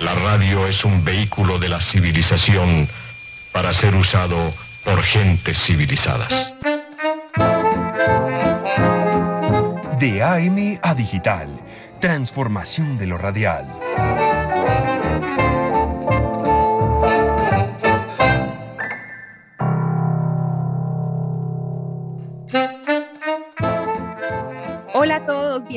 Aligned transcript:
La 0.00 0.14
radio 0.14 0.66
es 0.66 0.84
un 0.84 1.04
vehículo 1.04 1.58
de 1.58 1.68
la 1.68 1.80
civilización 1.80 2.88
para 3.52 3.72
ser 3.72 3.94
usado 3.94 4.52
por 4.84 5.02
gentes 5.02 5.58
civilizadas. 5.58 6.52
De 9.98 10.22
AM 10.22 10.78
a 10.82 10.94
digital, 10.94 11.48
transformación 12.00 12.98
de 12.98 13.06
lo 13.06 13.18
radial. 13.18 13.80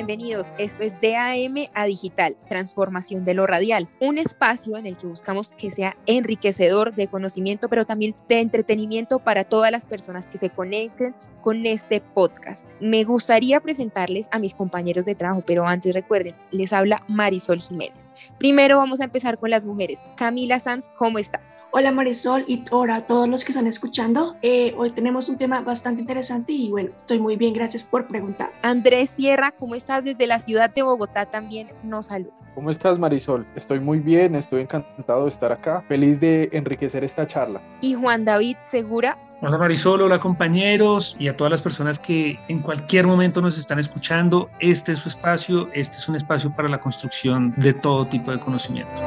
Bienvenidos. 0.08 0.54
Esto 0.58 0.84
es 0.84 1.02
DAM 1.02 1.68
a 1.74 1.86
Digital, 1.86 2.38
Transformación 2.48 3.26
de 3.26 3.34
lo 3.34 3.46
Radial, 3.46 3.90
un 4.00 4.18
espacio 4.18 4.78
en 4.78 4.86
el 4.86 4.96
que 4.96 5.06
buscamos 5.06 5.52
que 5.52 5.70
sea 5.70 5.98
enriquecedor 6.06 6.96
de 6.96 7.08
conocimiento, 7.08 7.68
pero 7.68 7.86
también 7.86 8.16
de 8.30 8.40
entretenimiento 8.40 9.20
para 9.20 9.44
todas 9.44 9.70
las 9.70 9.86
personas 9.86 10.30
que 10.30 10.38
se 10.38 10.50
conecten 10.50 11.14
con 11.48 11.66
este 11.66 12.02
podcast. 12.02 12.70
Me 12.82 13.06
gustaría 13.06 13.62
presentarles 13.62 14.28
a 14.32 14.38
mis 14.38 14.54
compañeros 14.54 15.06
de 15.06 15.16
trabajo, 15.16 15.44
pero 15.48 15.66
antes 15.66 15.94
recuerden, 15.94 16.36
les 16.52 16.74
habla 16.74 17.04
Marisol 17.08 17.62
Jiménez. 17.62 18.10
Primero 18.38 18.80
vamos 18.80 19.00
a 19.00 19.06
empezar 19.06 19.38
con 19.38 19.50
las 19.50 19.66
mujeres. 19.66 20.04
Camila 20.18 20.60
Sanz, 20.60 20.90
¿cómo 20.98 21.20
estás? 21.20 21.62
Hola 21.72 21.92
Marisol 21.92 22.44
y 22.50 22.66
hola 22.70 22.98
a 22.98 23.08
todos 23.08 23.30
los 23.30 23.46
que 23.46 23.54
están 23.54 23.66
escuchando. 23.66 24.36
Eh, 24.42 24.74
hoy 24.78 24.92
tenemos 24.92 25.30
un 25.30 25.38
tema 25.38 25.62
bastante 25.62 26.02
interesante 26.02 26.52
y 26.52 26.70
bueno, 26.70 26.90
estoy 26.98 27.20
muy 27.20 27.38
bien, 27.38 27.54
gracias 27.54 27.86
por 27.86 28.08
preguntar. 28.08 28.50
Andrés 28.62 29.12
Sierra, 29.12 29.54
¿cómo 29.54 29.76
estás? 29.76 30.04
Desde 30.04 30.28
la 30.28 30.40
ciudad 30.40 30.70
de 30.70 30.82
Bogotá 30.82 31.28
también 31.28 31.70
nos 31.82 32.08
saluda. 32.08 32.34
¿Cómo 32.56 32.72
estás 32.72 33.00
Marisol? 33.00 33.48
Estoy 33.56 33.80
muy 33.80 34.00
bien, 34.00 34.36
estoy 34.36 34.64
encantado 34.64 35.24
de 35.24 35.30
estar 35.30 35.54
acá, 35.54 35.82
feliz 35.88 36.20
de 36.20 36.50
enriquecer 36.52 37.06
esta 37.06 37.26
charla. 37.26 37.62
Y 37.80 37.94
Juan 37.94 38.26
David 38.26 38.58
Segura, 38.64 39.18
Hola 39.40 39.60
Marisol, 39.60 40.02
hola 40.02 40.20
compañeros 40.20 41.16
y 41.20 41.28
a 41.28 41.38
todas 41.38 41.52
las 41.52 41.62
personas 41.62 42.00
que 42.00 42.40
en 42.48 42.60
cualquier 42.60 43.06
momento 43.06 43.40
nos 43.40 43.56
están 43.60 43.78
escuchando. 43.78 44.50
Este 44.60 44.94
es 44.94 45.00
su 45.00 45.10
espacio, 45.10 45.70
este 45.74 45.98
es 45.98 46.10
un 46.10 46.16
espacio 46.16 46.52
para 46.56 46.68
la 46.68 46.80
construcción 46.80 47.54
de 47.56 47.74
todo 47.74 48.08
tipo 48.08 48.32
de 48.32 48.40
conocimiento. 48.40 49.00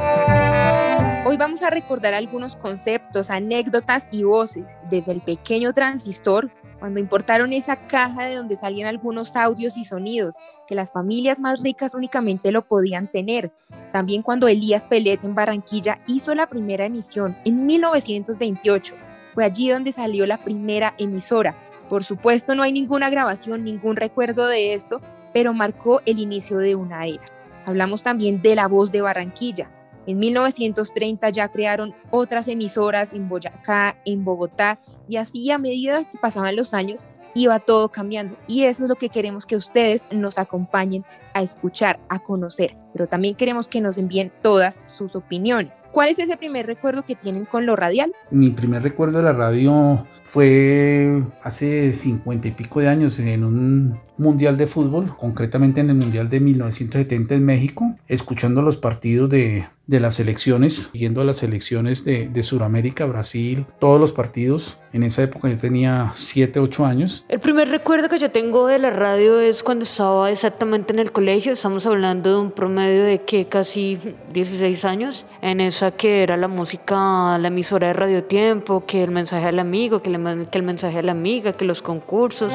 Hoy 1.26 1.36
vamos 1.36 1.64
a 1.64 1.70
recordar 1.70 2.14
algunos 2.14 2.54
conceptos, 2.54 3.28
anécdotas 3.28 4.06
y 4.12 4.22
voces 4.22 4.78
desde 4.88 5.10
el 5.10 5.20
pequeño 5.20 5.72
transistor 5.72 6.48
cuando 6.78 7.00
importaron 7.00 7.52
esa 7.52 7.88
caja 7.88 8.26
de 8.26 8.36
donde 8.36 8.54
salían 8.54 8.88
algunos 8.88 9.34
audios 9.34 9.76
y 9.76 9.82
sonidos 9.82 10.36
que 10.68 10.76
las 10.76 10.92
familias 10.92 11.40
más 11.40 11.60
ricas 11.60 11.92
únicamente 11.92 12.52
lo 12.52 12.64
podían 12.64 13.10
tener. 13.10 13.50
También 13.90 14.22
cuando 14.22 14.46
Elías 14.46 14.86
Pelet 14.86 15.24
en 15.24 15.34
Barranquilla 15.34 15.98
hizo 16.06 16.36
la 16.36 16.46
primera 16.46 16.84
emisión 16.86 17.36
en 17.44 17.66
1928 17.66 19.09
allí 19.44 19.68
donde 19.68 19.92
salió 19.92 20.26
la 20.26 20.42
primera 20.42 20.94
emisora. 20.98 21.56
Por 21.88 22.04
supuesto, 22.04 22.54
no 22.54 22.62
hay 22.62 22.72
ninguna 22.72 23.10
grabación, 23.10 23.64
ningún 23.64 23.96
recuerdo 23.96 24.46
de 24.46 24.74
esto, 24.74 25.00
pero 25.32 25.52
marcó 25.52 26.00
el 26.06 26.18
inicio 26.18 26.58
de 26.58 26.74
una 26.74 27.06
era. 27.06 27.24
Hablamos 27.64 28.02
también 28.02 28.40
de 28.42 28.54
La 28.54 28.68
Voz 28.68 28.92
de 28.92 29.00
Barranquilla. 29.00 29.70
En 30.06 30.18
1930 30.18 31.28
ya 31.30 31.48
crearon 31.48 31.94
otras 32.10 32.48
emisoras 32.48 33.12
en 33.12 33.28
Boyacá, 33.28 33.96
en 34.04 34.24
Bogotá, 34.24 34.78
y 35.08 35.16
así 35.16 35.50
a 35.50 35.58
medida 35.58 36.04
que 36.04 36.18
pasaban 36.18 36.56
los 36.56 36.74
años, 36.74 37.04
iba 37.34 37.58
todo 37.60 37.90
cambiando. 37.90 38.36
Y 38.46 38.64
eso 38.64 38.84
es 38.84 38.88
lo 38.88 38.96
que 38.96 39.08
queremos 39.08 39.46
que 39.46 39.56
ustedes 39.56 40.06
nos 40.10 40.38
acompañen 40.38 41.04
a 41.34 41.42
escuchar, 41.42 42.00
a 42.08 42.18
conocer. 42.20 42.76
Pero 42.92 43.06
también 43.06 43.34
queremos 43.34 43.68
que 43.68 43.80
nos 43.80 43.98
envíen 43.98 44.32
todas 44.42 44.82
sus 44.86 45.16
opiniones. 45.16 45.82
¿Cuál 45.92 46.08
es 46.08 46.18
ese 46.18 46.36
primer 46.36 46.66
recuerdo 46.66 47.04
que 47.04 47.14
tienen 47.14 47.44
con 47.44 47.66
lo 47.66 47.76
radial? 47.76 48.12
Mi 48.30 48.50
primer 48.50 48.82
recuerdo 48.82 49.18
de 49.18 49.24
la 49.24 49.32
radio 49.32 50.06
fue 50.24 51.22
hace 51.42 51.92
cincuenta 51.92 52.48
y 52.48 52.52
pico 52.52 52.80
de 52.80 52.88
años 52.88 53.18
en 53.18 53.44
un 53.44 54.00
mundial 54.16 54.56
de 54.56 54.66
fútbol, 54.66 55.16
concretamente 55.16 55.80
en 55.80 55.90
el 55.90 55.96
mundial 55.96 56.28
de 56.28 56.40
1970 56.40 57.34
en 57.34 57.44
México, 57.44 57.96
escuchando 58.06 58.62
los 58.62 58.76
partidos 58.76 59.30
de, 59.30 59.66
de 59.86 59.98
las 59.98 60.20
elecciones, 60.20 60.90
yendo 60.92 61.22
a 61.22 61.24
las 61.24 61.42
elecciones 61.42 62.04
de, 62.04 62.28
de 62.28 62.42
Sudamérica, 62.42 63.06
Brasil, 63.06 63.66
todos 63.80 63.98
los 63.98 64.12
partidos. 64.12 64.78
En 64.92 65.02
esa 65.02 65.22
época 65.22 65.48
yo 65.48 65.56
tenía 65.56 66.12
7, 66.14 66.60
8 66.60 66.84
años. 66.84 67.24
El 67.28 67.40
primer 67.40 67.68
recuerdo 67.68 68.08
que 68.08 68.18
yo 68.18 68.30
tengo 68.30 68.66
de 68.66 68.78
la 68.78 68.90
radio 68.90 69.40
es 69.40 69.62
cuando 69.62 69.84
estaba 69.84 70.30
exactamente 70.30 70.92
en 70.92 70.98
el 70.98 71.12
colegio, 71.12 71.52
estamos 71.52 71.86
hablando 71.86 72.30
de 72.30 72.40
un 72.40 72.50
promedio 72.52 72.79
de 72.88 73.20
que 73.20 73.46
casi 73.46 73.98
16 74.32 74.84
años, 74.84 75.24
en 75.42 75.60
esa 75.60 75.92
que 75.92 76.22
era 76.22 76.36
la 76.36 76.48
música, 76.48 77.38
la 77.38 77.48
emisora 77.48 77.88
de 77.88 77.94
Radio 77.94 78.24
Tiempo, 78.24 78.84
que 78.86 79.02
el 79.02 79.10
mensaje 79.10 79.46
al 79.46 79.58
amigo, 79.58 80.02
que, 80.02 80.10
le, 80.10 80.46
que 80.48 80.58
el 80.58 80.64
mensaje 80.64 80.98
a 80.98 81.02
la 81.02 81.12
amiga, 81.12 81.52
que 81.52 81.64
los 81.64 81.82
concursos. 81.82 82.52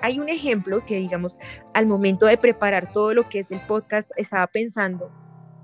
Hay 0.02 0.20
un 0.20 0.30
ejemplo 0.30 0.86
que, 0.86 0.98
digamos, 0.98 1.40
al 1.74 1.88
momento 1.88 2.28
de 2.28 2.38
preparar 2.38 2.92
todo 2.92 3.14
lo 3.14 3.28
que 3.30 3.40
es 3.40 3.52
el 3.52 3.62
podcast, 3.62 4.12
estaba 4.16 4.46
pensando 4.48 5.12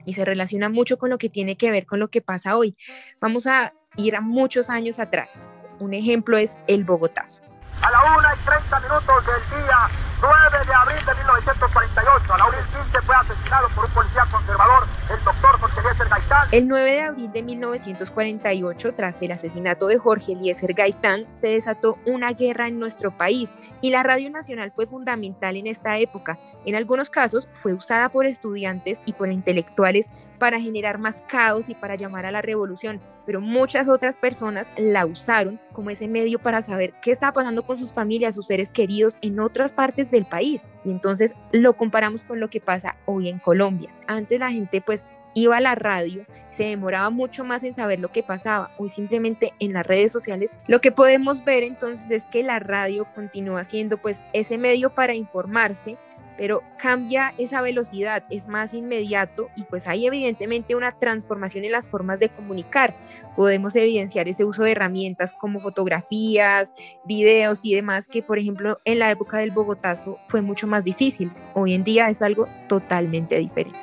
y 0.05 0.13
se 0.13 0.25
relaciona 0.25 0.69
mucho 0.69 0.97
con 0.97 1.09
lo 1.09 1.17
que 1.17 1.29
tiene 1.29 1.55
que 1.55 1.71
ver 1.71 1.85
con 1.85 1.99
lo 1.99 2.09
que 2.09 2.21
pasa 2.21 2.57
hoy. 2.57 2.75
Vamos 3.21 3.47
a 3.47 3.73
ir 3.95 4.15
a 4.15 4.21
muchos 4.21 4.69
años 4.69 4.99
atrás. 4.99 5.47
Un 5.79 5.93
ejemplo 5.93 6.37
es 6.37 6.57
el 6.67 6.83
Bogotazo. 6.83 7.52
A 7.83 7.91
la 7.91 8.01
1 8.17 8.27
y 8.33 8.45
30 8.45 8.79
minutos 8.79 9.25
del 9.25 9.61
día 9.61 9.89
9 10.23 10.65
de 10.65 10.73
abril 10.73 11.05
de 11.05 11.15
1948, 11.15 12.33
a 12.33 12.37
la 12.37 12.45
1 12.45 12.57
y 12.57 12.83
15 12.83 13.01
fue 13.05 13.15
asesinado 13.15 13.67
por 13.75 13.83
un 13.83 13.91
policía 13.91 14.25
conservador, 14.31 14.87
el 15.09 15.21
doctor 15.25 15.59
Jorge 15.59 15.79
Eliezer 15.81 16.07
Gaitán. 16.07 16.47
El 16.53 16.67
9 16.69 16.91
de 16.91 17.01
abril 17.01 17.31
de 17.33 17.43
1948, 17.43 18.95
tras 18.95 19.21
el 19.21 19.33
asesinato 19.33 19.87
de 19.87 19.97
Jorge 19.97 20.31
Eliezer 20.31 20.73
Gaitán, 20.73 21.27
se 21.31 21.49
desató 21.49 21.97
una 22.05 22.31
guerra 22.31 22.69
en 22.69 22.79
nuestro 22.79 23.11
país 23.17 23.53
y 23.81 23.89
la 23.89 24.01
Radio 24.01 24.29
Nacional 24.29 24.71
fue 24.71 24.87
fundamental 24.87 25.57
en 25.57 25.67
esta 25.67 25.97
época. 25.97 26.39
En 26.65 26.75
algunos 26.75 27.09
casos 27.09 27.49
fue 27.61 27.73
usada 27.73 28.07
por 28.07 28.25
estudiantes 28.25 29.01
y 29.05 29.11
por 29.11 29.29
intelectuales 29.29 30.09
para 30.39 30.57
generar 30.57 30.99
más 30.99 31.21
caos 31.27 31.67
y 31.67 31.75
para 31.75 31.95
llamar 31.95 32.25
a 32.25 32.31
la 32.31 32.41
revolución, 32.41 33.01
pero 33.25 33.41
muchas 33.41 33.89
otras 33.89 34.15
personas 34.15 34.71
la 34.77 35.05
usaron 35.05 35.59
como 35.73 35.89
ese 35.89 36.07
medio 36.07 36.39
para 36.39 36.61
saber 36.61 36.93
qué 37.01 37.11
estaba 37.11 37.33
pasando 37.33 37.63
con 37.63 37.72
sus 37.77 37.93
familias, 37.93 38.35
sus 38.35 38.47
seres 38.47 38.71
queridos 38.71 39.17
en 39.21 39.39
otras 39.39 39.73
partes 39.73 40.11
del 40.11 40.25
país. 40.25 40.69
Y 40.85 40.91
entonces 40.91 41.33
lo 41.51 41.73
comparamos 41.73 42.23
con 42.23 42.39
lo 42.39 42.49
que 42.49 42.59
pasa 42.59 42.95
hoy 43.05 43.29
en 43.29 43.39
Colombia. 43.39 43.93
Antes 44.07 44.39
la 44.39 44.51
gente 44.51 44.81
pues 44.81 45.13
iba 45.33 45.57
a 45.57 45.61
la 45.61 45.75
radio, 45.75 46.25
se 46.51 46.65
demoraba 46.65 47.09
mucho 47.09 47.43
más 47.43 47.63
en 47.63 47.73
saber 47.73 47.99
lo 47.99 48.11
que 48.11 48.23
pasaba. 48.23 48.71
Hoy 48.77 48.89
simplemente 48.89 49.53
en 49.59 49.73
las 49.73 49.85
redes 49.85 50.11
sociales 50.11 50.55
lo 50.67 50.81
que 50.81 50.91
podemos 50.91 51.43
ver 51.43 51.63
entonces 51.63 52.09
es 52.11 52.25
que 52.25 52.43
la 52.43 52.59
radio 52.59 53.07
continúa 53.13 53.63
siendo 53.63 53.97
pues 53.97 54.21
ese 54.33 54.57
medio 54.57 54.93
para 54.93 55.15
informarse, 55.15 55.97
pero 56.37 56.63
cambia 56.77 57.33
esa 57.37 57.61
velocidad, 57.61 58.23
es 58.29 58.47
más 58.47 58.73
inmediato 58.73 59.49
y 59.55 59.63
pues 59.63 59.87
hay 59.87 60.05
evidentemente 60.05 60.75
una 60.75 60.91
transformación 60.91 61.63
en 61.63 61.71
las 61.71 61.89
formas 61.89 62.19
de 62.19 62.29
comunicar. 62.29 62.95
Podemos 63.35 63.75
evidenciar 63.75 64.27
ese 64.27 64.45
uso 64.45 64.63
de 64.63 64.71
herramientas 64.71 65.33
como 65.33 65.59
fotografías, 65.59 66.73
videos 67.05 67.63
y 67.63 67.75
demás 67.75 68.07
que 68.07 68.23
por 68.23 68.39
ejemplo 68.39 68.79
en 68.85 68.99
la 68.99 69.11
época 69.11 69.37
del 69.37 69.51
Bogotazo 69.51 70.19
fue 70.27 70.41
mucho 70.41 70.67
más 70.67 70.83
difícil. 70.83 71.31
Hoy 71.53 71.73
en 71.73 71.83
día 71.83 72.09
es 72.09 72.21
algo 72.21 72.47
totalmente 72.67 73.37
diferente. 73.37 73.79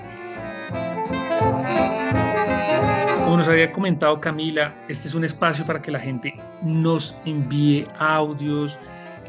Como 3.24 3.36
nos 3.36 3.48
había 3.48 3.72
comentado 3.72 4.20
Camila, 4.20 4.74
este 4.88 5.06
es 5.06 5.14
un 5.14 5.24
espacio 5.24 5.64
para 5.64 5.80
que 5.80 5.92
la 5.92 6.00
gente 6.00 6.34
nos 6.62 7.16
envíe 7.24 7.84
audios, 7.96 8.78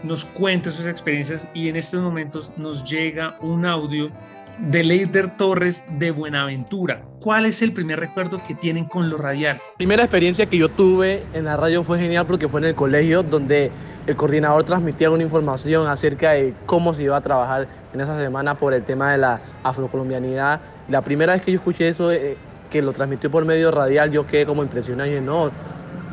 nos 0.04 0.26
cuente 0.26 0.72
sus 0.72 0.86
experiencias 0.86 1.48
y 1.54 1.68
en 1.68 1.76
estos 1.76 2.02
momentos 2.02 2.52
nos 2.58 2.84
llega 2.84 3.38
un 3.42 3.66
audio 3.66 4.12
de 4.60 4.84
Leider 4.84 5.38
Torres 5.38 5.86
de 5.98 6.12
Buenaventura. 6.12 7.04
¿Cuál 7.20 7.46
es 7.46 7.62
el 7.62 7.74
primer 7.74 8.00
recuerdo 8.00 8.42
que 8.44 8.54
tienen 8.56 8.86
con 8.86 9.10
lo 9.10 9.18
radial? 9.18 9.60
Primera 9.78 10.04
experiencia 10.04 10.46
que 10.46 10.58
yo 10.58 10.70
tuve 10.70 11.24
en 11.34 11.46
la 11.46 11.58
radio 11.58 11.84
fue 11.84 12.00
genial 12.00 12.26
porque 12.26 12.48
fue 12.48 12.60
en 12.62 12.68
el 12.68 12.76
colegio 12.76 13.24
donde 13.24 13.72
el 14.08 14.16
coordinador 14.16 14.64
transmitía 14.64 15.10
una 15.10 15.24
información 15.24 15.88
acerca 15.88 16.32
de 16.32 16.54
cómo 16.66 16.94
se 16.94 17.04
iba 17.04 17.18
a 17.18 17.22
trabajar 17.22 17.68
en 17.94 18.02
esa 18.02 18.18
semana 18.18 18.56
por 18.56 18.74
el 18.74 18.84
tema 18.84 19.12
de 19.12 19.20
la 19.20 19.42
afrocolombianidad. 19.64 20.60
La 20.90 21.02
primera 21.02 21.34
vez 21.34 21.42
que 21.42 21.52
yo 21.52 21.58
escuché 21.58 21.88
eso, 21.88 22.12
eh, 22.12 22.38
que 22.70 22.82
lo 22.82 22.94
transmitió 22.94 23.30
por 23.30 23.46
medio 23.46 23.70
radial, 23.70 24.12
yo 24.12 24.26
quedé 24.26 24.46
como 24.46 24.64
impresionado 24.64 25.08
y 25.08 25.14
dije, 25.14 25.26
no, 25.26 25.52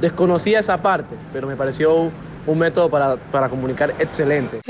desconocía 0.00 0.60
esa 0.60 0.78
parte, 0.78 1.16
pero 1.32 1.46
me 1.46 1.56
pareció 1.56 2.10
un 2.46 2.58
método 2.58 2.90
para, 2.90 3.16
para 3.16 3.48
comunicar 3.48 3.94
excelente. 3.98 4.60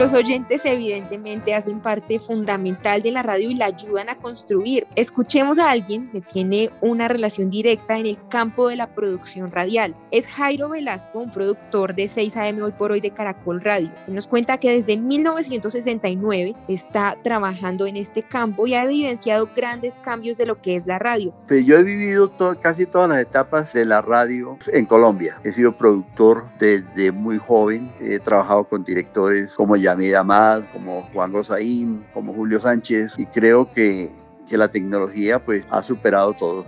Los 0.00 0.14
oyentes 0.14 0.64
evidentemente 0.64 1.54
hacen 1.54 1.80
parte 1.80 2.18
fundamental 2.20 3.02
de 3.02 3.10
la 3.10 3.22
radio 3.22 3.50
y 3.50 3.54
la 3.54 3.66
ayudan 3.66 4.08
a 4.08 4.16
construir. 4.16 4.86
Escuchemos 4.96 5.58
a 5.58 5.68
alguien 5.68 6.08
que 6.08 6.22
tiene 6.22 6.70
una 6.80 7.06
relación 7.06 7.50
directa 7.50 7.98
en 7.98 8.06
el 8.06 8.16
campo 8.28 8.70
de 8.70 8.76
la 8.76 8.94
producción 8.94 9.50
radial. 9.50 9.94
Es 10.10 10.26
Jairo 10.26 10.70
Velasco, 10.70 11.20
un 11.20 11.30
productor 11.30 11.94
de 11.94 12.08
6 12.08 12.34
AM 12.38 12.62
hoy 12.62 12.72
por 12.72 12.92
hoy 12.92 13.02
de 13.02 13.10
Caracol 13.10 13.60
Radio. 13.60 13.90
Nos 14.06 14.26
cuenta 14.26 14.56
que 14.56 14.70
desde 14.70 14.96
1969 14.96 16.56
está 16.66 17.18
trabajando 17.22 17.84
en 17.84 17.98
este 17.98 18.22
campo 18.22 18.66
y 18.66 18.72
ha 18.72 18.84
evidenciado 18.84 19.50
grandes 19.54 19.98
cambios 19.98 20.38
de 20.38 20.46
lo 20.46 20.62
que 20.62 20.76
es 20.76 20.86
la 20.86 20.98
radio. 20.98 21.34
Yo 21.50 21.76
he 21.76 21.82
vivido 21.82 22.32
casi 22.58 22.86
todas 22.86 23.10
las 23.10 23.20
etapas 23.20 23.74
de 23.74 23.84
la 23.84 24.00
radio 24.00 24.56
en 24.72 24.86
Colombia. 24.86 25.38
He 25.44 25.52
sido 25.52 25.76
productor 25.76 26.44
desde 26.58 27.12
muy 27.12 27.36
joven. 27.36 27.92
He 28.00 28.18
trabajado 28.18 28.64
con 28.64 28.82
directores 28.82 29.52
como 29.52 29.76
Yamid 29.90 30.14
Amad, 30.14 30.62
como 30.72 31.02
Juan 31.12 31.32
Gozaín, 31.32 32.04
como 32.14 32.32
Julio 32.32 32.60
Sánchez, 32.60 33.18
y 33.18 33.26
creo 33.26 33.70
que, 33.72 34.10
que, 34.48 34.56
la 34.56 34.68
tecnología 34.68 35.44
pues 35.44 35.64
ha 35.70 35.82
superado 35.82 36.32
todo. 36.34 36.66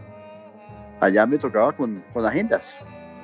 Allá 1.01 1.27
me 1.27 1.39
tocaba 1.39 1.73
con, 1.73 2.03
con 2.13 2.25
agendas, 2.25 2.75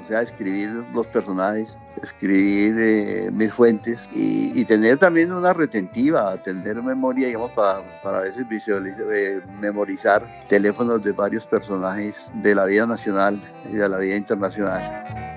o 0.02 0.06
sea, 0.06 0.22
escribir 0.22 0.68
los 0.94 1.06
personajes, 1.08 1.76
escribir 2.02 2.74
eh, 2.78 3.30
mis 3.32 3.52
fuentes 3.52 4.08
y, 4.12 4.52
y, 4.58 4.64
tener 4.64 4.98
también 4.98 5.32
una 5.32 5.52
retentiva, 5.52 6.40
tener 6.42 6.82
memoria, 6.82 7.26
digamos, 7.26 7.52
para, 7.52 7.82
para 8.02 8.18
a 8.18 8.22
veces 8.22 8.48
visualizar, 8.48 9.06
eh, 9.12 9.40
memorizar 9.60 10.46
teléfonos 10.48 11.02
de 11.02 11.12
varios 11.12 11.46
personajes 11.46 12.30
de 12.42 12.54
la 12.54 12.64
vida 12.66 12.86
nacional 12.86 13.42
y 13.70 13.76
de 13.76 13.88
la 13.88 13.98
vida 13.98 14.16
internacional. 14.16 15.27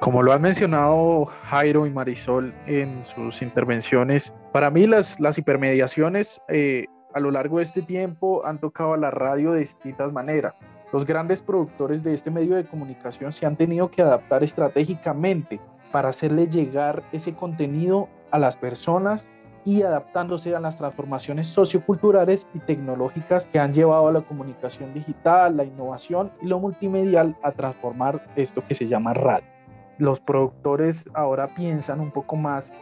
Como 0.00 0.22
lo 0.22 0.32
han 0.32 0.42
mencionado 0.42 1.26
Jairo 1.44 1.86
y 1.86 1.90
Marisol 1.90 2.54
en 2.66 3.02
sus 3.02 3.40
intervenciones, 3.40 4.34
para 4.52 4.70
mí 4.70 4.86
las, 4.86 5.18
las 5.18 5.38
hipermediaciones 5.38 6.40
eh, 6.48 6.86
a 7.14 7.20
lo 7.20 7.30
largo 7.30 7.56
de 7.56 7.64
este 7.64 7.82
tiempo 7.82 8.44
han 8.44 8.58
tocado 8.58 8.92
a 8.92 8.98
la 8.98 9.10
radio 9.10 9.52
de 9.52 9.60
distintas 9.60 10.12
maneras. 10.12 10.60
Los 10.92 11.06
grandes 11.06 11.40
productores 11.40 12.02
de 12.02 12.14
este 12.14 12.30
medio 12.30 12.56
de 12.56 12.64
comunicación 12.64 13.32
se 13.32 13.46
han 13.46 13.56
tenido 13.56 13.90
que 13.90 14.02
adaptar 14.02 14.44
estratégicamente 14.44 15.60
para 15.92 16.10
hacerle 16.10 16.46
llegar 16.46 17.02
ese 17.12 17.34
contenido 17.34 18.08
a 18.30 18.38
las 18.38 18.56
personas 18.56 19.28
y 19.64 19.82
adaptándose 19.82 20.54
a 20.54 20.60
las 20.60 20.78
transformaciones 20.78 21.46
socioculturales 21.46 22.46
y 22.54 22.60
tecnológicas 22.60 23.46
que 23.46 23.58
han 23.58 23.74
llevado 23.74 24.08
a 24.08 24.12
la 24.12 24.20
comunicación 24.20 24.92
digital, 24.94 25.56
la 25.56 25.64
innovación 25.64 26.32
y 26.42 26.46
lo 26.46 26.60
multimedial 26.60 27.36
a 27.42 27.52
transformar 27.52 28.22
esto 28.36 28.62
que 28.66 28.74
se 28.74 28.86
llama 28.86 29.14
radio 29.14 29.59
los 30.00 30.18
productores 30.18 31.04
ahora 31.14 31.54
piensan 31.54 32.00
un 32.00 32.10
poco 32.10 32.34
más, 32.34 32.72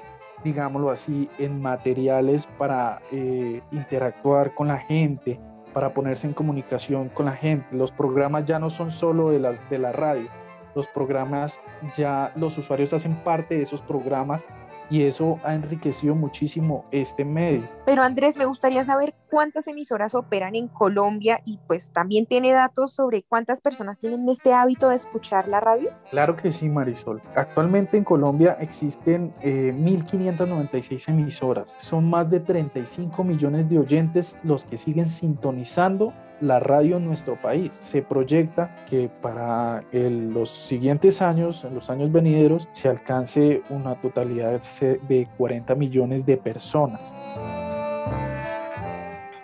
digámoslo 0.44 0.90
así, 0.90 1.28
en 1.38 1.60
materiales 1.60 2.48
para 2.58 3.02
eh, 3.10 3.60
interactuar 3.72 4.54
con 4.54 4.68
la 4.68 4.78
gente, 4.78 5.38
para 5.74 5.92
ponerse 5.92 6.28
en 6.28 6.32
comunicación 6.32 7.08
con 7.08 7.26
la 7.26 7.32
gente. 7.32 7.76
Los 7.76 7.90
programas 7.90 8.44
ya 8.44 8.60
no 8.60 8.70
son 8.70 8.92
solo 8.92 9.30
de, 9.30 9.40
las, 9.40 9.68
de 9.68 9.78
la 9.78 9.90
radio, 9.92 10.30
los 10.76 10.86
programas 10.88 11.60
ya 11.96 12.32
los 12.36 12.56
usuarios 12.56 12.92
hacen 12.92 13.16
parte 13.24 13.56
de 13.56 13.62
esos 13.62 13.82
programas 13.82 14.44
y 14.90 15.02
eso 15.02 15.38
ha 15.44 15.54
enriquecido 15.54 16.14
muchísimo 16.14 16.84
este 16.90 17.24
medio. 17.24 17.68
Pero 17.84 18.02
Andrés, 18.02 18.36
me 18.36 18.46
gustaría 18.46 18.84
saber 18.84 19.14
cuántas 19.30 19.66
emisoras 19.66 20.14
operan 20.14 20.54
en 20.54 20.68
Colombia 20.68 21.40
y 21.44 21.58
pues 21.66 21.90
también 21.92 22.26
tiene 22.26 22.52
datos 22.52 22.92
sobre 22.92 23.22
cuántas 23.22 23.60
personas 23.60 23.98
tienen 23.98 24.28
este 24.28 24.52
hábito 24.52 24.88
de 24.88 24.96
escuchar 24.96 25.48
la 25.48 25.60
radio. 25.60 25.90
Claro 26.10 26.36
que 26.36 26.50
sí, 26.50 26.68
Marisol. 26.68 27.22
Actualmente 27.34 27.96
en 27.96 28.04
Colombia 28.04 28.56
existen 28.60 29.34
1.596 29.42 31.08
eh, 31.08 31.12
emisoras. 31.12 31.74
Son 31.76 32.08
más 32.08 32.30
de 32.30 32.40
35 32.40 33.24
millones 33.24 33.68
de 33.68 33.78
oyentes 33.78 34.36
los 34.42 34.64
que 34.64 34.76
siguen 34.76 35.08
sintonizando 35.08 36.12
la 36.40 36.60
radio 36.60 36.96
en 36.96 37.04
nuestro 37.04 37.36
país. 37.36 37.72
Se 37.80 38.02
proyecta 38.02 38.74
que 38.88 39.08
para 39.08 39.84
los 39.92 40.50
siguientes 40.50 41.22
años, 41.22 41.64
en 41.64 41.74
los 41.74 41.90
años 41.90 42.12
venideros, 42.12 42.68
se 42.72 42.88
alcance 42.88 43.62
una 43.70 44.00
totalidad 44.00 44.60
de 44.80 45.28
40 45.36 45.74
millones 45.74 46.26
de 46.26 46.36
personas. 46.36 47.12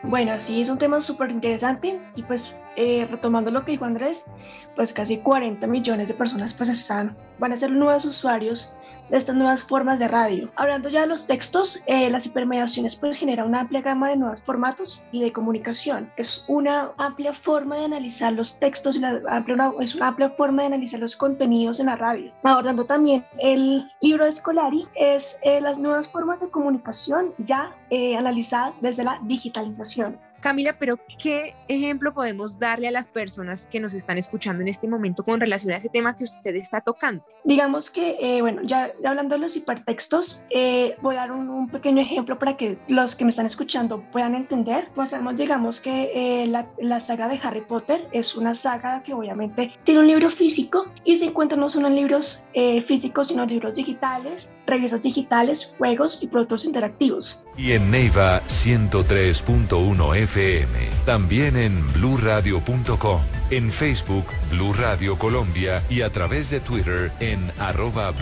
Bueno, 0.06 0.38
sí, 0.38 0.60
es 0.60 0.68
un 0.68 0.78
tema 0.78 1.00
súper 1.00 1.30
interesante 1.30 1.98
y 2.14 2.22
pues 2.22 2.54
eh, 2.76 3.06
retomando 3.10 3.50
lo 3.50 3.64
que 3.64 3.72
dijo 3.72 3.86
Andrés, 3.86 4.24
pues 4.76 4.92
casi 4.92 5.18
40 5.18 5.66
millones 5.66 6.08
de 6.08 6.14
personas 6.14 6.52
pues 6.52 6.68
están, 6.68 7.16
van 7.38 7.52
a 7.52 7.56
ser 7.56 7.70
nuevos 7.70 8.04
usuarios 8.04 8.76
de 9.10 9.18
estas 9.18 9.36
nuevas 9.36 9.62
formas 9.62 9.98
de 9.98 10.08
radio. 10.08 10.50
Hablando 10.56 10.88
ya 10.88 11.02
de 11.02 11.06
los 11.08 11.26
textos, 11.26 11.82
eh, 11.86 12.10
las 12.10 12.26
hipermediaciones 12.26 12.96
pues 12.96 13.18
generan 13.18 13.48
una 13.48 13.60
amplia 13.60 13.82
gama 13.82 14.10
de 14.10 14.16
nuevos 14.16 14.40
formatos 14.40 15.04
y 15.12 15.22
de 15.22 15.32
comunicación. 15.32 16.10
Es 16.16 16.44
una 16.48 16.92
amplia 16.96 17.32
forma 17.32 17.76
de 17.76 17.84
analizar 17.84 18.32
los 18.32 18.58
textos 18.58 18.96
y 18.96 19.02
es 19.80 19.94
una 19.94 20.08
amplia 20.08 20.30
forma 20.30 20.62
de 20.62 20.66
analizar 20.66 21.00
los 21.00 21.16
contenidos 21.16 21.80
en 21.80 21.86
la 21.86 21.96
radio. 21.96 22.32
Abordando 22.42 22.84
también 22.84 23.24
el 23.38 23.90
libro 24.00 24.24
de 24.24 24.32
Scolari, 24.32 24.86
es 24.94 25.36
eh, 25.42 25.60
las 25.60 25.78
nuevas 25.78 26.08
formas 26.08 26.40
de 26.40 26.48
comunicación 26.48 27.32
ya 27.38 27.74
eh, 27.90 28.16
analizadas 28.16 28.74
desde 28.80 29.04
la 29.04 29.18
digitalización. 29.22 30.18
Camila, 30.44 30.76
pero 30.78 30.98
¿qué 31.18 31.54
ejemplo 31.68 32.12
podemos 32.12 32.58
darle 32.58 32.88
a 32.88 32.90
las 32.90 33.08
personas 33.08 33.66
que 33.66 33.80
nos 33.80 33.94
están 33.94 34.18
escuchando 34.18 34.60
en 34.60 34.68
este 34.68 34.86
momento 34.86 35.24
con 35.24 35.40
relación 35.40 35.72
a 35.72 35.78
ese 35.78 35.88
tema 35.88 36.14
que 36.14 36.24
usted 36.24 36.54
está 36.54 36.82
tocando? 36.82 37.24
Digamos 37.44 37.88
que, 37.88 38.18
eh, 38.20 38.42
bueno, 38.42 38.60
ya 38.62 38.92
hablando 39.06 39.36
de 39.36 39.40
los 39.40 39.56
hipertextos, 39.56 40.44
eh, 40.50 40.96
voy 41.00 41.14
a 41.14 41.20
dar 41.20 41.32
un, 41.32 41.70
pequeño 41.70 42.02
ejemplo 42.02 42.38
para 42.38 42.58
que 42.58 42.76
los 42.88 43.16
que 43.16 43.24
me 43.24 43.30
están 43.30 43.46
escuchando 43.46 44.04
puedan 44.12 44.34
entender. 44.34 44.88
Pues 44.94 45.12
digamos 45.34 45.80
que 45.80 46.10
eh, 46.14 46.46
la, 46.46 46.66
la, 46.78 47.00
saga 47.00 47.26
de 47.26 47.40
Harry 47.42 47.62
Potter 47.62 48.06
es 48.12 48.36
una 48.36 48.54
saga 48.54 49.02
que 49.02 49.14
obviamente 49.14 49.72
tiene 49.84 50.00
un 50.00 50.08
libro 50.08 50.28
físico 50.28 50.92
y 51.04 51.18
se 51.18 51.24
encuentra 51.24 51.56
no 51.56 51.70
solo 51.70 51.86
en 51.86 51.96
libros 51.96 52.44
físicos, 52.84 53.28
sino 53.28 53.44
en 53.44 53.48
libros 53.48 53.76
digitales, 53.76 54.50
revistas 54.66 55.00
digitales, 55.00 55.72
juegos 55.78 56.18
y 56.20 56.26
productos 56.26 56.66
interactivos. 56.66 57.42
Y 57.56 57.72
en 57.72 57.90
Neiva 57.90 58.42
103.1 58.46 60.16
F 60.16 60.33
también 61.06 61.56
en 61.56 61.92
bluradio.com, 61.92 63.20
en 63.52 63.70
Facebook 63.70 64.24
Blue 64.50 64.72
Radio 64.72 65.16
Colombia 65.16 65.80
y 65.88 66.02
a 66.02 66.10
través 66.10 66.50
de 66.50 66.58
Twitter 66.58 67.12
en 67.20 67.52
arroba 67.60 68.12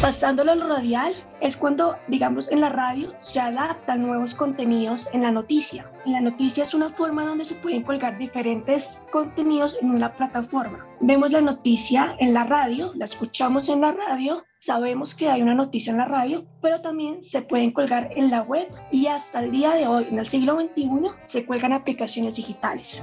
Pasándolo 0.00 0.52
al 0.52 0.66
radial, 0.66 1.12
es 1.42 1.58
cuando, 1.58 1.98
digamos, 2.08 2.50
en 2.50 2.62
la 2.62 2.70
radio 2.70 3.12
se 3.20 3.38
adaptan 3.38 4.00
nuevos 4.00 4.34
contenidos 4.34 5.10
en 5.12 5.20
la 5.20 5.30
noticia. 5.30 5.90
La 6.06 6.22
noticia 6.22 6.64
es 6.64 6.72
una 6.72 6.88
forma 6.88 7.26
donde 7.26 7.44
se 7.44 7.54
pueden 7.56 7.82
colgar 7.82 8.16
diferentes 8.16 8.98
contenidos 9.12 9.76
en 9.82 9.90
una 9.90 10.14
plataforma. 10.14 10.86
Vemos 11.00 11.32
la 11.32 11.42
noticia 11.42 12.16
en 12.18 12.32
la 12.32 12.44
radio, 12.44 12.92
la 12.94 13.04
escuchamos 13.04 13.68
en 13.68 13.82
la 13.82 13.92
radio, 13.92 14.42
sabemos 14.60 15.14
que 15.14 15.30
hay 15.30 15.40
una 15.40 15.54
noticia 15.54 15.90
en 15.90 15.96
la 15.96 16.04
radio, 16.04 16.44
pero 16.60 16.80
también 16.80 17.24
se 17.24 17.40
pueden 17.40 17.72
colgar 17.72 18.10
en 18.14 18.30
la 18.30 18.42
web 18.42 18.68
y 18.92 19.06
hasta 19.06 19.40
el 19.40 19.50
día 19.50 19.70
de 19.70 19.86
hoy, 19.86 20.06
en 20.10 20.18
el 20.18 20.26
siglo 20.26 20.60
XXI, 20.60 20.90
se 21.26 21.46
cuelgan 21.46 21.72
aplicaciones 21.72 22.36
digitales. 22.36 23.02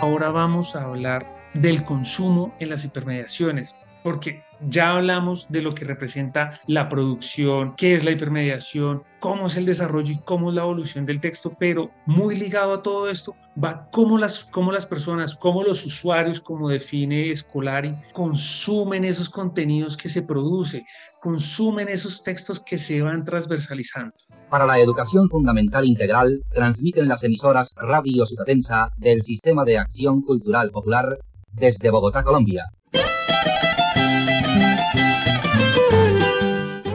Ahora 0.00 0.30
vamos 0.30 0.74
a 0.74 0.82
hablar 0.82 1.24
del 1.54 1.84
consumo 1.84 2.52
en 2.58 2.70
las 2.70 2.84
hipermediaciones, 2.84 3.76
porque 4.02 4.42
ya 4.68 4.90
hablamos 4.90 5.46
de 5.48 5.62
lo 5.62 5.74
que 5.74 5.84
representa 5.84 6.60
la 6.66 6.88
producción, 6.88 7.74
qué 7.76 7.94
es 7.94 8.04
la 8.04 8.10
hipermediación, 8.10 9.02
cómo 9.20 9.46
es 9.46 9.56
el 9.56 9.66
desarrollo 9.66 10.12
y 10.12 10.18
cómo 10.18 10.50
es 10.50 10.56
la 10.56 10.62
evolución 10.62 11.06
del 11.06 11.20
texto, 11.20 11.54
pero 11.58 11.90
muy 12.06 12.36
ligado 12.36 12.74
a 12.74 12.82
todo 12.82 13.08
esto 13.08 13.34
va 13.62 13.88
cómo 13.90 14.18
las, 14.18 14.44
cómo 14.44 14.72
las 14.72 14.86
personas, 14.86 15.34
cómo 15.34 15.62
los 15.62 15.84
usuarios, 15.84 16.40
como 16.40 16.68
define 16.68 17.34
Scolari, 17.34 17.94
consumen 18.12 19.04
esos 19.04 19.28
contenidos 19.28 19.96
que 19.96 20.08
se 20.08 20.22
produce, 20.22 20.84
consumen 21.20 21.88
esos 21.88 22.22
textos 22.22 22.60
que 22.60 22.78
se 22.78 23.02
van 23.02 23.24
transversalizando. 23.24 24.14
Para 24.48 24.66
la 24.66 24.78
educación 24.78 25.28
fundamental 25.28 25.84
integral, 25.84 26.42
transmiten 26.50 27.08
las 27.08 27.22
emisoras 27.22 27.72
Radio 27.76 28.26
Sutatensa 28.26 28.90
del 28.96 29.22
Sistema 29.22 29.64
de 29.64 29.78
Acción 29.78 30.22
Cultural 30.22 30.70
Popular 30.70 31.18
desde 31.52 31.90
Bogotá, 31.90 32.22
Colombia. 32.22 32.64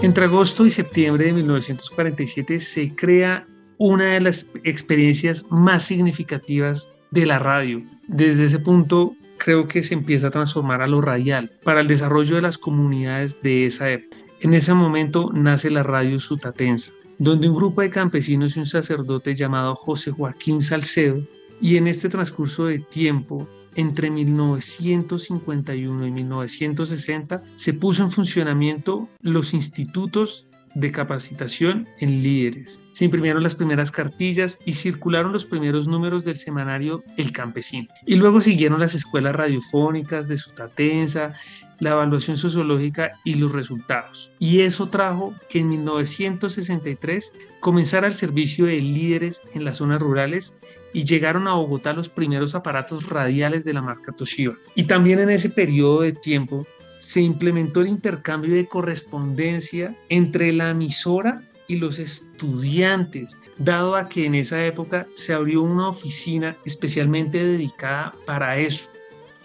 Entre 0.02 0.26
agosto 0.26 0.66
y 0.66 0.70
septiembre 0.70 1.26
de 1.26 1.34
1947 1.34 2.60
se 2.62 2.96
crea 2.96 3.48
una 3.78 4.14
de 4.14 4.22
las 4.22 4.48
experiencias 4.64 5.46
más 5.50 5.84
significativas 5.84 6.94
de 7.12 7.26
la 7.26 7.40
radio. 7.40 7.82
Desde 8.08 8.46
ese 8.46 8.60
punto 8.60 9.16
creo 9.38 9.68
que 9.68 9.84
se 9.84 9.94
empieza 9.94 10.28
a 10.28 10.32
transformar 10.32 10.82
a 10.82 10.88
lo 10.88 11.02
radial 11.02 11.50
para 11.64 11.82
el 11.82 11.88
desarrollo 11.88 12.36
de 12.36 12.42
las 12.42 12.58
comunidades 12.58 13.42
de 13.42 13.66
esa 13.66 13.92
época. 13.92 14.18
En 14.42 14.54
ese 14.54 14.74
momento 14.74 15.32
nace 15.34 15.72
la 15.72 15.84
radio 15.84 16.20
sutatensa, 16.20 16.92
donde 17.18 17.50
un 17.50 17.56
grupo 17.56 17.82
de 17.82 17.90
campesinos 17.90 18.56
y 18.56 18.60
un 18.60 18.66
sacerdote 18.66 19.34
llamado 19.34 19.76
José 19.76 20.12
Joaquín 20.12 20.62
Salcedo, 20.62 21.22
y 21.62 21.78
en 21.78 21.88
este 21.88 22.10
transcurso 22.10 22.66
de 22.66 22.80
tiempo 22.80 23.48
entre 23.76 24.10
1951 24.10 26.08
y 26.08 26.12
1960 26.12 27.44
se 27.56 27.74
puso 27.74 28.04
en 28.04 28.12
funcionamiento 28.12 29.08
los 29.22 29.54
institutos 29.54 30.50
de 30.76 30.92
capacitación 30.92 31.88
en 32.00 32.22
líderes. 32.22 32.82
Se 32.92 33.06
imprimieron 33.06 33.42
las 33.42 33.56
primeras 33.56 33.92
cartillas 33.92 34.60
y 34.66 34.74
circularon 34.74 35.32
los 35.32 35.46
primeros 35.46 35.88
números 35.88 36.26
del 36.26 36.38
semanario 36.38 37.04
El 37.18 37.32
Campesino. 37.32 37.88
Y 38.06 38.16
luego 38.16 38.42
siguieron 38.42 38.80
las 38.80 38.94
escuelas 38.94 39.36
radiofónicas 39.36 40.28
de 40.28 40.38
Sutatensa, 40.38 41.34
la 41.80 41.92
evaluación 41.92 42.38
sociológica 42.38 43.12
y 43.24 43.36
los 43.36 43.52
resultados. 43.52 44.32
Y 44.40 44.62
eso 44.62 44.88
trajo 44.90 45.34
que 45.50 45.60
en 45.60 45.70
1963 45.70 47.34
comenzara 47.60 48.08
el 48.08 48.14
servicio 48.14 48.66
de 48.66 48.82
líderes 48.82 49.42
en 49.54 49.66
las 49.66 49.78
zonas 49.78 50.02
rurales 50.02 50.54
y 50.94 51.04
llegaron 51.04 51.48
a 51.48 51.54
Bogotá 51.54 51.94
los 51.94 52.10
primeros 52.10 52.56
aparatos 52.56 53.10
radiales 53.10 53.66
de 53.66 53.74
la 53.74 53.82
marca 53.82 54.12
Toshiba. 54.12 54.56
Y 54.76 54.84
también 54.84 55.20
en 55.20 55.30
ese 55.30 55.50
periodo 55.50 56.02
de 56.02 56.14
tiempo 56.14 56.66
se 57.00 57.22
implementó 57.22 57.82
el 57.82 57.88
intercambio 57.88 58.56
de 58.56 58.68
correspondencia 58.68 59.96
entre 60.10 60.54
la 60.54 60.72
emisora 60.72 61.42
y 61.68 61.78
los 61.78 62.00
estudiantes, 62.00 63.38
dado 63.58 63.96
a 63.96 64.08
que 64.08 64.26
en 64.26 64.36
esa 64.36 64.66
época 64.66 65.06
se 65.16 65.34
abrió 65.34 65.62
una 65.62 65.90
oficina 65.90 66.56
especialmente 66.66 67.44
dedicada 67.44 68.14
para 68.26 68.58
eso. 68.58 68.88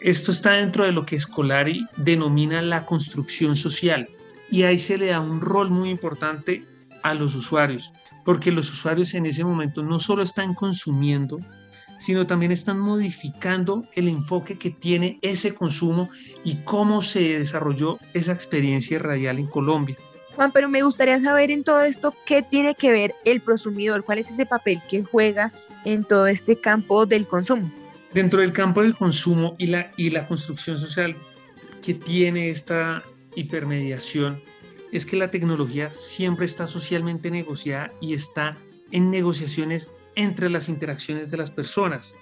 Esto 0.00 0.33
está 0.33 0.52
dentro 0.52 0.85
de 0.85 0.92
lo 0.92 1.04
que 1.04 1.21
Scolari 1.21 1.87
denomina 1.99 2.62
la 2.62 2.87
construcción 2.87 3.54
social 3.54 4.09
y 4.50 4.62
ahí 4.62 4.78
se 4.78 4.97
le 4.97 5.07
da 5.09 5.21
un 5.21 5.42
rol 5.42 5.71
muy 5.71 5.90
importante 5.90 6.64
a 7.02 7.12
los 7.12 7.35
usuarios, 7.35 7.92
porque 8.25 8.50
los 8.50 8.71
usuarios 8.71 9.12
en 9.12 9.26
ese 9.26 9.45
momento 9.45 9.83
no 9.83 10.00
solo 10.00 10.23
están 10.23 10.54
consumiendo, 10.54 11.38
sino 11.99 12.26
también 12.26 12.50
están 12.50 12.78
modificando 12.78 13.85
el 13.95 14.09
enfoque 14.09 14.57
que 14.59 14.71
tiene 14.71 15.19
ese 15.21 15.54
consumo 15.54 16.09
y 16.45 16.57
cómo 16.64 17.02
se 17.02 17.38
desarrolló 17.38 17.99
esa 18.14 18.33
experiencia 18.33 18.99
radial 18.99 19.38
en 19.38 19.47
Colombia. 19.47 19.97
Juan, 20.35 20.50
pero 20.50 20.71
me 20.71 20.83
gustaría 20.83 21.21
saber 21.21 21.50
en 21.50 21.62
todo 21.62 21.83
esto 21.83 22.14
qué 22.25 22.42
tiene 22.42 22.75
que 22.75 22.90
ver 22.90 23.14
el 23.26 23.42
prosumidor, 23.42 24.02
cuál 24.02 24.19
es 24.19 24.30
ese 24.30 24.47
papel 24.47 24.80
que 24.88 25.02
juega 25.02 25.52
en 25.85 26.04
todo 26.04 26.26
este 26.26 26.57
campo 26.57 27.04
del 27.04 27.26
consumo. 27.26 27.71
Dentro 28.12 28.40
del 28.40 28.52
campo 28.52 28.83
del 28.83 28.95
consumo 28.95 29.55
y 29.59 29.69
la, 29.69 29.88
y 29.97 30.11
la 30.11 30.26
construcción 30.26 30.79
social 30.79 31.14
que 31.83 31.95
tiene 31.95 32.49
esta 32.49 33.02
hipermediación, 33.37 34.40
es 34.93 35.07
que 35.07 35.17
la 35.17 35.29
tecnología 35.29 35.95
siempre 35.95 36.47
está 36.47 36.67
socialmente 36.67 37.31
negociada 37.31 37.90
y 38.00 38.14
está 38.14 38.57
en 38.90 39.11
negociaciones 39.11 39.90
entre 40.17 40.50
las 40.50 40.69
interacciones 40.69 41.31
de 41.31 41.37
las 41.37 41.50
personas. 41.50 42.14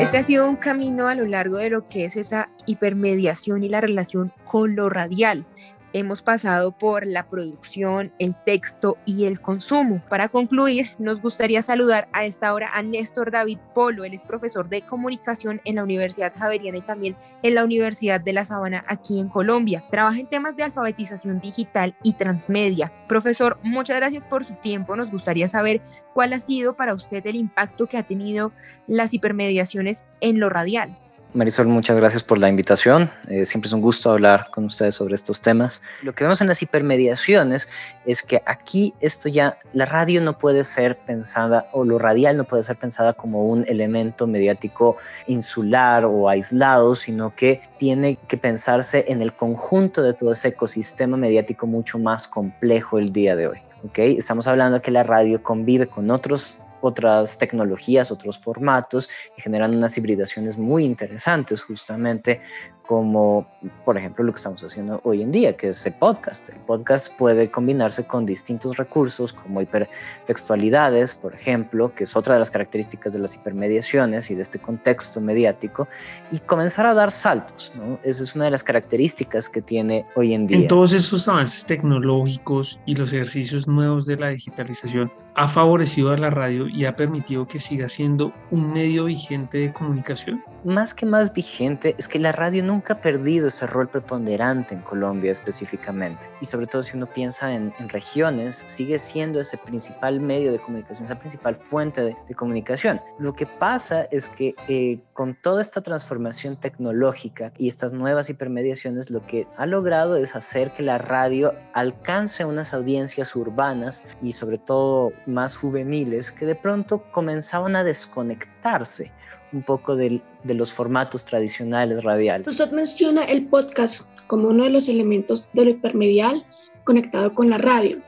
Este 0.00 0.18
ha 0.18 0.22
sido 0.24 0.48
un 0.48 0.56
camino 0.56 1.06
a 1.06 1.14
lo 1.14 1.24
largo 1.26 1.58
de 1.58 1.70
lo 1.70 1.86
que 1.86 2.04
es 2.04 2.16
esa 2.16 2.50
hipermediación 2.66 3.62
y 3.62 3.68
la 3.68 3.80
relación 3.80 4.32
con 4.44 4.74
lo 4.74 4.88
radial. 4.88 5.46
Hemos 5.94 6.22
pasado 6.22 6.72
por 6.72 7.06
la 7.06 7.28
producción, 7.28 8.12
el 8.18 8.34
texto 8.34 8.96
y 9.04 9.26
el 9.26 9.40
consumo. 9.40 10.02
Para 10.08 10.28
concluir, 10.28 10.92
nos 10.98 11.20
gustaría 11.20 11.60
saludar 11.60 12.08
a 12.14 12.24
esta 12.24 12.54
hora 12.54 12.70
a 12.72 12.82
Néstor 12.82 13.30
David 13.30 13.58
Polo. 13.74 14.04
Él 14.04 14.14
es 14.14 14.24
profesor 14.24 14.70
de 14.70 14.80
comunicación 14.82 15.60
en 15.66 15.76
la 15.76 15.82
Universidad 15.82 16.32
Javeriana 16.34 16.78
y 16.78 16.82
también 16.82 17.16
en 17.42 17.54
la 17.54 17.64
Universidad 17.64 18.22
de 18.22 18.32
La 18.32 18.46
Sabana 18.46 18.82
aquí 18.86 19.20
en 19.20 19.28
Colombia. 19.28 19.84
Trabaja 19.90 20.18
en 20.18 20.28
temas 20.28 20.56
de 20.56 20.62
alfabetización 20.62 21.40
digital 21.40 21.94
y 22.02 22.14
transmedia. 22.14 22.90
Profesor, 23.06 23.58
muchas 23.62 23.98
gracias 23.98 24.24
por 24.24 24.44
su 24.44 24.54
tiempo. 24.54 24.96
Nos 24.96 25.10
gustaría 25.10 25.46
saber 25.46 25.82
cuál 26.14 26.32
ha 26.32 26.38
sido 26.38 26.74
para 26.74 26.94
usted 26.94 27.26
el 27.26 27.36
impacto 27.36 27.86
que 27.86 27.98
ha 27.98 28.06
tenido 28.06 28.52
las 28.86 29.12
hipermediaciones 29.12 30.06
en 30.22 30.40
lo 30.40 30.48
radial. 30.48 30.96
Marisol, 31.34 31.66
muchas 31.66 31.96
gracias 31.96 32.22
por 32.22 32.38
la 32.38 32.50
invitación. 32.50 33.10
Eh, 33.28 33.46
siempre 33.46 33.66
es 33.66 33.72
un 33.72 33.80
gusto 33.80 34.10
hablar 34.10 34.48
con 34.50 34.66
ustedes 34.66 34.96
sobre 34.96 35.14
estos 35.14 35.40
temas. 35.40 35.82
Lo 36.02 36.14
que 36.14 36.24
vemos 36.24 36.42
en 36.42 36.48
las 36.48 36.60
hipermediaciones 36.60 37.70
es 38.04 38.22
que 38.22 38.42
aquí 38.44 38.92
esto 39.00 39.30
ya, 39.30 39.58
la 39.72 39.86
radio 39.86 40.20
no 40.20 40.36
puede 40.36 40.62
ser 40.62 40.98
pensada 40.98 41.68
o 41.72 41.84
lo 41.84 41.98
radial 41.98 42.36
no 42.36 42.44
puede 42.44 42.62
ser 42.62 42.76
pensada 42.76 43.14
como 43.14 43.46
un 43.46 43.64
elemento 43.66 44.26
mediático 44.26 44.98
insular 45.26 46.04
o 46.04 46.28
aislado, 46.28 46.94
sino 46.94 47.34
que 47.34 47.62
tiene 47.78 48.16
que 48.28 48.36
pensarse 48.36 49.06
en 49.08 49.22
el 49.22 49.32
conjunto 49.32 50.02
de 50.02 50.12
todo 50.12 50.32
ese 50.32 50.48
ecosistema 50.48 51.16
mediático 51.16 51.66
mucho 51.66 51.98
más 51.98 52.28
complejo 52.28 52.98
el 52.98 53.10
día 53.10 53.36
de 53.36 53.48
hoy. 53.48 53.58
¿okay? 53.84 54.18
Estamos 54.18 54.46
hablando 54.46 54.76
de 54.76 54.82
que 54.82 54.90
la 54.90 55.02
radio 55.02 55.42
convive 55.42 55.86
con 55.86 56.10
otros 56.10 56.58
otras 56.82 57.38
tecnologías, 57.38 58.10
otros 58.10 58.38
formatos 58.38 59.08
y 59.38 59.40
generan 59.40 59.74
unas 59.74 59.96
hibridaciones 59.96 60.58
muy 60.58 60.84
interesantes 60.84 61.62
justamente 61.62 62.40
como 62.86 63.48
por 63.84 63.96
ejemplo 63.96 64.24
lo 64.24 64.32
que 64.32 64.36
estamos 64.36 64.62
haciendo 64.62 65.00
hoy 65.04 65.22
en 65.22 65.32
día, 65.32 65.56
que 65.56 65.70
es 65.70 65.86
el 65.86 65.94
podcast. 65.94 66.50
El 66.50 66.58
podcast 66.60 67.16
puede 67.16 67.50
combinarse 67.50 68.04
con 68.04 68.26
distintos 68.26 68.76
recursos 68.76 69.32
como 69.32 69.62
hipertextualidades, 69.62 71.14
por 71.14 71.34
ejemplo, 71.34 71.94
que 71.94 72.04
es 72.04 72.16
otra 72.16 72.34
de 72.34 72.40
las 72.40 72.50
características 72.50 73.12
de 73.12 73.20
las 73.20 73.34
hipermediaciones 73.34 74.30
y 74.30 74.34
de 74.34 74.42
este 74.42 74.58
contexto 74.58 75.20
mediático, 75.20 75.88
y 76.30 76.38
comenzar 76.40 76.86
a 76.86 76.94
dar 76.94 77.10
saltos. 77.10 77.72
¿no? 77.76 77.98
Esa 78.02 78.24
es 78.24 78.34
una 78.34 78.46
de 78.46 78.50
las 78.50 78.64
características 78.64 79.48
que 79.48 79.62
tiene 79.62 80.04
hoy 80.16 80.34
en 80.34 80.46
día. 80.46 80.58
En 80.58 80.68
todos 80.68 80.92
esos 80.92 81.26
avances 81.28 81.64
tecnológicos 81.64 82.78
y 82.84 82.94
los 82.94 83.12
ejercicios 83.12 83.66
nuevos 83.68 84.06
de 84.06 84.16
la 84.16 84.28
digitalización, 84.28 85.10
ha 85.34 85.48
favorecido 85.48 86.10
a 86.10 86.16
la 86.16 86.30
radio 86.30 86.66
y 86.68 86.84
ha 86.84 86.96
permitido 86.96 87.46
que 87.46 87.58
siga 87.58 87.88
siendo 87.88 88.32
un 88.50 88.72
medio 88.72 89.04
vigente 89.04 89.58
de 89.58 89.72
comunicación. 89.72 90.42
más 90.64 90.94
que 90.94 91.06
más 91.06 91.32
vigente 91.34 91.96
es 91.98 92.06
que 92.06 92.20
la 92.20 92.30
radio 92.30 92.62
nunca 92.62 92.94
ha 92.94 93.00
perdido 93.00 93.48
ese 93.48 93.66
rol 93.66 93.88
preponderante 93.88 94.74
en 94.74 94.82
Colombia 94.82 95.32
específicamente. 95.32 96.28
Y 96.40 96.44
sobre 96.44 96.66
todo 96.66 96.82
si 96.82 96.96
uno 96.96 97.06
piensa 97.06 97.52
en, 97.52 97.72
regiones, 97.88 98.62
sigue 98.66 98.98
siendo 98.98 99.40
ese 99.40 99.58
principal 99.58 100.20
medio 100.20 100.52
de 100.52 100.60
comunicación, 100.60 101.06
esa 101.06 101.18
principal 101.18 101.56
fuente 101.56 102.02
de, 102.02 102.34
comunicación. 102.34 103.00
Lo 103.18 103.34
que 103.34 103.46
pasa 103.46 104.06
es 104.10 104.28
que 104.28 104.54
eh, 104.68 105.00
con 105.12 105.34
toda 105.34 105.60
esta 105.60 105.82
transformación 105.82 106.56
tecnológica 106.56 107.52
y 107.58 107.68
estas 107.68 107.92
nuevas 107.92 108.30
hipermediaciones, 108.30 109.10
lo 109.10 109.26
que 109.26 109.46
ha 109.56 109.66
logrado 109.66 110.16
es 110.16 110.34
hacer 110.34 110.72
que 110.72 110.82
la 110.82 110.98
radio 110.98 111.54
alcance 111.74 112.44
unas 112.44 112.72
audiencias 112.72 113.34
urbanas 113.36 114.04
y 114.22 114.32
sobre 114.32 114.58
todo 114.58 115.12
más 115.26 115.56
juveniles 115.56 116.30
que 116.30 116.46
de 116.46 116.54
pronto 116.54 117.04
comenzaban 117.12 117.76
a 117.76 117.84
desconectarse 117.84 119.12
un 119.52 119.62
poco 119.62 119.96
de, 119.96 120.22
los 120.44 120.72
formatos 120.72 121.24
tradicionales 121.24 122.02
radiales. 122.04 122.48
Usted 122.48 122.70
menciona 122.72 123.24
el 123.24 123.46
podcast 123.46 124.08
como 124.26 124.48
uno 124.48 124.64
de 124.64 124.70
los 124.70 124.88
elementos 124.88 125.48
de 125.52 125.64
lo 125.64 125.70
hipermedial 125.70 126.44
conectado 126.84 127.34
con 127.34 127.50
la 127.50 127.58
radio. 127.58 127.98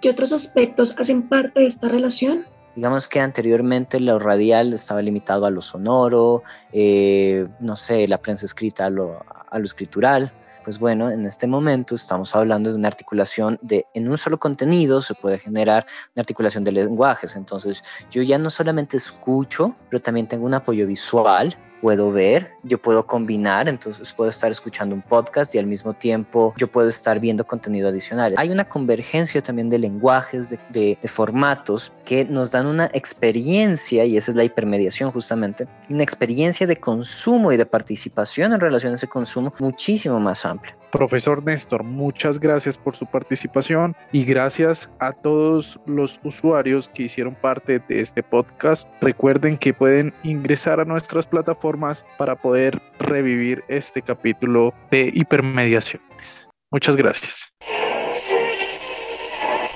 ¿Qué 0.00 0.10
otros 0.10 0.32
aspectos 0.32 0.94
hacen 0.98 1.28
parte 1.28 1.60
de 1.60 1.66
esta 1.66 1.88
relación? 1.88 2.46
Digamos 2.76 3.08
que 3.08 3.20
anteriormente 3.20 3.98
lo 3.98 4.18
radial 4.18 4.72
estaba 4.72 5.02
limitado 5.02 5.44
a 5.44 5.50
lo 5.50 5.60
sonoro, 5.60 6.42
eh, 6.72 7.46
no 7.58 7.76
sé, 7.76 8.06
la 8.06 8.18
prensa 8.18 8.46
escrita 8.46 8.86
a 8.86 8.90
lo, 8.90 9.24
a 9.50 9.58
lo 9.58 9.64
escritural, 9.64 10.32
pues 10.70 10.78
bueno, 10.78 11.10
en 11.10 11.26
este 11.26 11.48
momento 11.48 11.96
estamos 11.96 12.36
hablando 12.36 12.70
de 12.70 12.76
una 12.76 12.86
articulación 12.86 13.58
de, 13.60 13.86
en 13.92 14.08
un 14.08 14.16
solo 14.16 14.38
contenido 14.38 15.02
se 15.02 15.16
puede 15.16 15.36
generar 15.36 15.84
una 16.14 16.20
articulación 16.20 16.62
de 16.62 16.70
lenguajes. 16.70 17.34
Entonces, 17.34 17.82
yo 18.12 18.22
ya 18.22 18.38
no 18.38 18.50
solamente 18.50 18.96
escucho, 18.96 19.76
pero 19.90 20.00
también 20.00 20.28
tengo 20.28 20.46
un 20.46 20.54
apoyo 20.54 20.86
visual 20.86 21.58
puedo 21.80 22.12
ver, 22.12 22.52
yo 22.62 22.78
puedo 22.78 23.06
combinar, 23.06 23.68
entonces 23.68 24.12
puedo 24.12 24.30
estar 24.30 24.50
escuchando 24.50 24.94
un 24.94 25.02
podcast 25.02 25.54
y 25.54 25.58
al 25.58 25.66
mismo 25.66 25.94
tiempo 25.94 26.54
yo 26.56 26.66
puedo 26.66 26.88
estar 26.88 27.20
viendo 27.20 27.46
contenido 27.46 27.88
adicional. 27.88 28.34
Hay 28.36 28.50
una 28.50 28.64
convergencia 28.64 29.40
también 29.40 29.70
de 29.70 29.78
lenguajes, 29.78 30.56
de, 30.70 30.98
formatos 31.06 31.92
que 32.04 32.24
nos 32.24 32.52
dan 32.52 32.66
una 32.66 32.86
experiencia, 32.94 34.04
y 34.04 34.16
esa 34.16 34.30
es 34.30 34.36
la 34.36 34.44
hipermediación 34.44 35.10
justamente, 35.10 35.66
una 35.88 36.02
experiencia 36.02 36.66
de 36.66 36.76
consumo 36.76 37.52
y 37.52 37.56
de 37.56 37.66
participación 37.66 38.52
en 38.52 38.60
relación 38.60 38.92
a 38.92 38.94
ese 38.94 39.08
consumo 39.08 39.52
muchísimo 39.58 40.20
más 40.20 40.44
amplia. 40.44 40.76
Profesor 40.92 41.42
Néstor, 41.44 41.84
muchas 41.84 42.40
gracias 42.40 42.76
por 42.76 42.96
su 42.96 43.06
participación 43.06 43.94
y 44.12 44.24
gracias 44.24 44.90
a 44.98 45.12
todos 45.12 45.78
los 45.86 46.20
usuarios 46.24 46.88
que 46.88 47.04
hicieron 47.04 47.34
parte 47.36 47.80
de 47.88 48.00
este 48.00 48.22
podcast. 48.22 48.88
Recuerden 49.00 49.56
que 49.56 49.72
pueden 49.72 50.12
ingresar 50.24 50.80
a 50.80 50.84
nuestras 50.84 51.26
plataformas 51.70 52.04
para 52.18 52.36
poder 52.36 52.80
revivir 52.98 53.64
este 53.68 54.02
capítulo 54.02 54.74
de 54.90 55.10
hipermediaciones. 55.14 56.48
Muchas 56.70 56.96
gracias. 56.96 57.52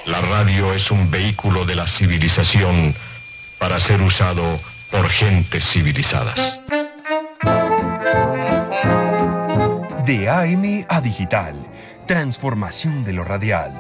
La 0.07 0.21
radio 0.21 0.73
es 0.73 0.91
un 0.91 1.11
vehículo 1.11 1.65
de 1.65 1.75
la 1.75 1.87
civilización 1.87 2.95
para 3.59 3.81
ser 3.81 4.01
usado 4.03 4.61
por 4.91 5.09
gentes 5.09 5.65
civilizadas. 5.65 6.61
De 10.05 10.29
AM 10.29 10.85
a 10.89 11.01
digital, 11.01 11.55
transformación 12.07 13.05
de 13.05 13.13
lo 13.15 13.25
radial. 13.25 13.73